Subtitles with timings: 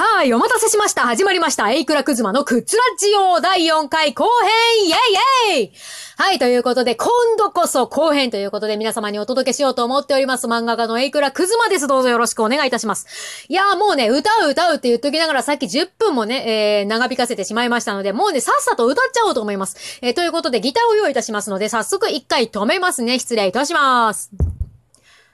[0.00, 1.02] はい、お待たせしました。
[1.02, 1.72] 始まりました。
[1.72, 5.72] エイクラクズマのクツラジオ第4回後編イェイイェイ
[6.16, 10.46] はい、ということで、今度こそ後編ということで皆様にお届けしようと思っております。
[10.46, 11.88] 漫画家のエイクラクズマです。
[11.88, 13.44] どうぞよろしくお願いいたします。
[13.48, 19.98] いやーもうね、歌う歌うって言っときながらさっき10分もね、えー、長引かせてしまいましたので、もうね、さっさと歌っちゃおうと思います。
[20.00, 23.18] えー、ということで、ギターを用意いたしますので、早速一回止めますね。
[23.18, 24.30] 失礼いたします。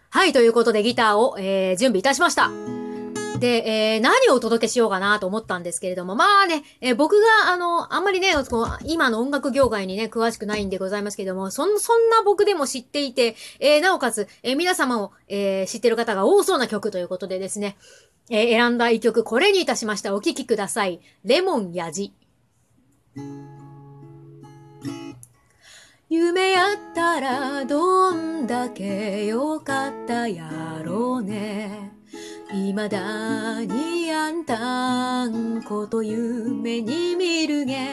[0.08, 2.50] はい、ということでギターを、えー、準備いたしました。
[3.38, 8.32] で、えー、何をお届けしようかなと思ったんですけれども、まあね、えー、僕が、あの、あんまりね、
[8.84, 17.76] 今の音楽業界にね、詳しくないんでございますけれども、そん、そんな僕でも知っていて、えー、なおかつ、え皆様も、え知ってる方が多そうな曲ということでですね、
[18.30, 20.14] え選んだ一曲、これにいたしました。
[20.14, 21.00] お聴きください。
[21.24, 22.12] レモンやじ。
[26.08, 31.93] 夢やったらどんだけよかったやろうね。
[32.54, 37.88] 未だにあんたんこと夢に見るげ。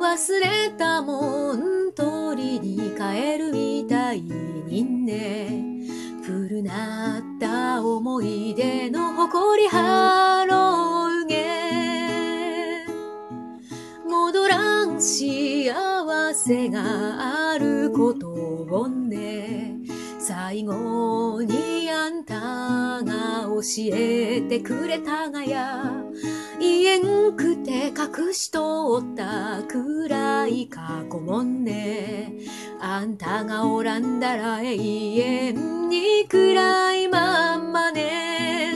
[0.00, 5.86] 忘れたもん取りに帰るみたいにね。
[6.24, 12.84] 古なった思い出の誇りはろうげ。
[14.04, 15.72] 戻らん幸
[16.34, 19.76] せがあることをね。
[20.18, 21.69] 最後に
[22.20, 22.34] んた
[23.02, 23.60] が教
[23.94, 25.90] えてくれたがや
[26.58, 32.34] 言えんくて隠しとった暗い過去もんね。
[32.78, 38.74] あんたがおらんだら永遠に暗いまんまね。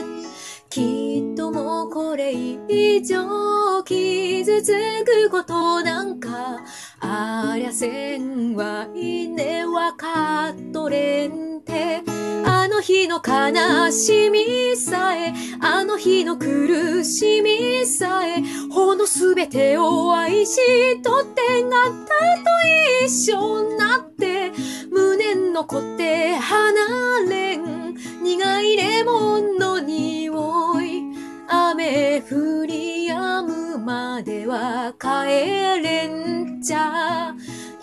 [0.71, 4.73] きっともうこれ以上傷つ
[5.05, 6.63] くことなんか
[6.99, 12.03] ありゃせんはいねわかっとれんて
[12.45, 24.51] あの日の悲しみさえあの日の苦しみさえほのすべてを愛しとってがったと一緒になって
[24.91, 31.03] 胸残って離れん苦いレモンの匂い
[31.47, 37.35] 雨降り止むまでは帰れんじゃ。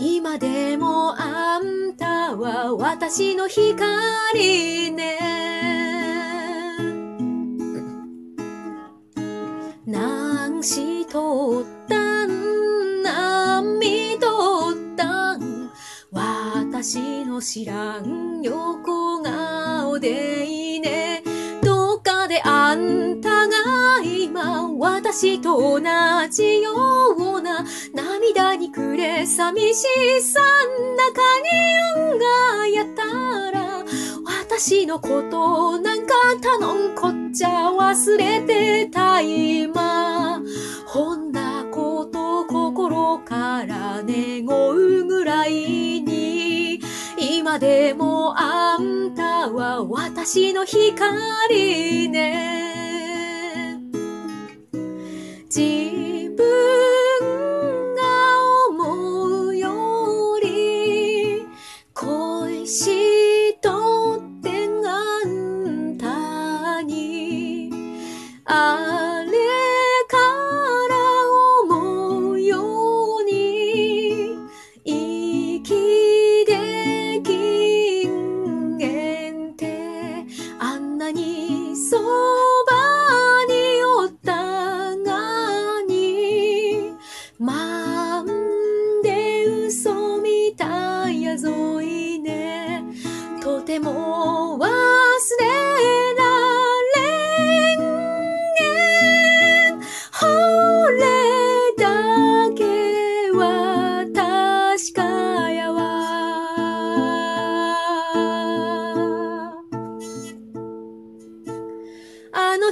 [0.04, 1.91] 今でもあん
[2.36, 5.18] は私の光ね。
[9.86, 13.02] 何しとったん？
[13.02, 15.70] 何みとったん？
[16.12, 21.22] 私の知らん横顔でいいね。
[22.32, 23.52] であんたが
[24.02, 25.80] 今私と同
[26.30, 26.72] じよ
[27.18, 27.62] うな
[27.92, 29.84] 涙に暮れ寂し
[30.22, 31.20] さん中
[32.06, 33.84] に運がやったら
[34.50, 40.40] 私のことなんか頼んこっちゃ忘れてた今。
[40.86, 46.21] ほんなこと心から願うぐらいに
[47.42, 52.71] 今でもあんたは私の光ね。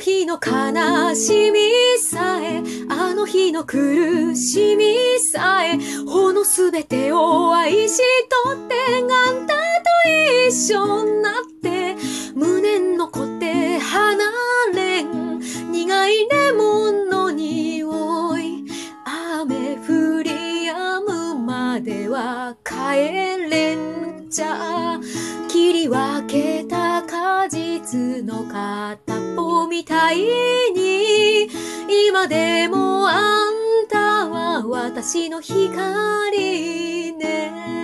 [0.00, 1.60] の日の悲しみ
[1.98, 5.76] さえあの日の苦しみさえ
[6.06, 8.00] ほのすべてを愛し
[8.44, 9.02] とって
[22.20, 25.00] は帰れんじゃ
[25.48, 31.48] 切り分けた果実の片っぽみたいに
[32.08, 37.79] 今でもあんたは私の光ね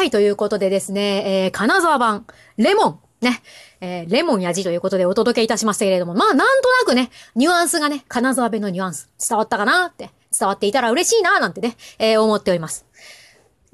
[0.00, 2.24] はい、ということでですね、えー、金沢版、
[2.56, 3.42] レモン、ね、
[3.82, 10.08] えー、レモンやじということでお届けいたしましたけれども、まあ、なんとなくね、ニュアンスがね、金沢弁のニュアンス、伝わったかなって、
[10.38, 12.86] 伝わっていたら嬉しいななんてね、えー、思っております。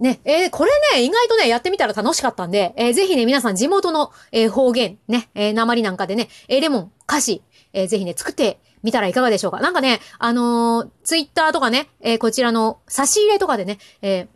[0.01, 9.61] ね、えー、これね、意外とね、やってみたら楽しかったんで、えー、ぜひね、皆さん地元の、えー、方言、ね、えー、鉛なんかでね、えー、レモン、歌詞、えー、ぜひね、作ってみたらいかがでしょうか。
[9.61, 14.29] なんかね、あのー、ツイッターとかね、えー、こちらの差し入れとかでね、えー、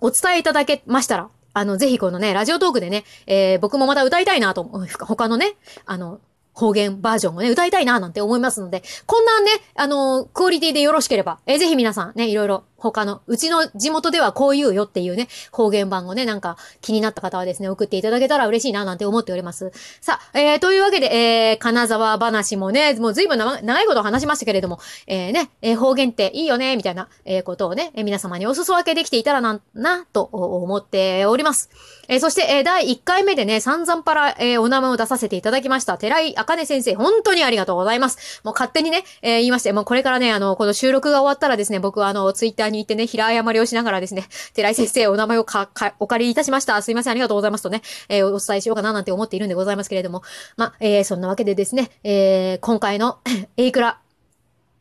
[0.00, 5.56] お伝えいただけましたら、あの、ぜひこのね、ラジオトークでね、えー、僕もまた歌いたいなと、他のね、
[5.86, 6.20] あの、
[6.58, 19.72] 方言バージョンをね、歌いたいななんて思いますので、こんなね、あのクオリティでよろしければ、えー、ぜひ皆さんね、いろいろ他の、うちの地元ではこう言うよっていうね、方言版をね、なんか気になった方はですね、送っていただけたら嬉しいななんて思っております。
[20.00, 31.70] さあ、えー、というわけで、えー、金沢話もね、もう随分長いこと話しましたけれども、えー、ね、えー、方言っていいよね、みたいな、えー、ことをね、えー、皆様にお裾分けできていたらな、な、と思っております。
[32.08, 38.40] えー、そして、えー、第1回目でね、散々パラ、えー、お名前を出させていただきました、寺井茜先生、本当にありがとうございます。
[38.44, 46.80] もう勝手にね、えー、言いまして、もうこれからね、あの、この収録が終わったらですね、僕はあの、ツイッターに行ってね、平謝りをしながらですね、寺井先生お名前をか、 か、お借りいたしました。
[46.82, 50.22] すいません、ありがとうございますとね、えー、お伝えしようかななんて思っているんでございますけれども。
[50.56, 53.18] まえー、そんなわけでですね、えー、今回の、
[53.56, 54.00] エイクラ、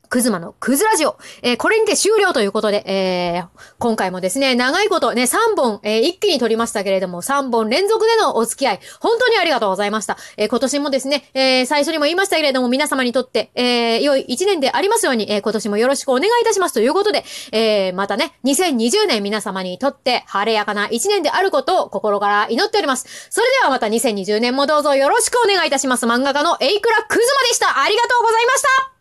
[0.10, 1.18] クズマのクズラジオ。
[1.42, 3.48] えー、これにて終了ということで、えー、
[3.80, 10.18] 今回もですね、長いことね、3本、えー、一気に撮りましたけれども、3本連続でのお付き合い、本当にありがとうございました。
[10.38, 23.28] えー、今年もですね、え、最初にも言いましたけれども、皆様にとって、え、良い1年でありますように、え、今年もよろしくお願いいたしますということで、え、またね、2020年皆様にとって晴れやかな1年であることを心から祈っております。
[23.30, 26.06] それではまた2020年もどうぞよろしくお願いいたします。
[26.06, 27.82] 漫画家のエイクラクズマでした。
[27.82, 28.97] ありがとうございました